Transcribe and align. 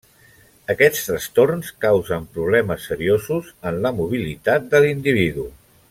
Aquests 0.73 1.03
trastorns 1.09 1.69
causen 1.85 2.25
problemes 2.39 2.89
seriosos 2.93 3.53
en 3.73 3.79
la 3.87 3.93
mobilitat 4.01 4.67
de 4.75 4.83
l'individu. 4.87 5.47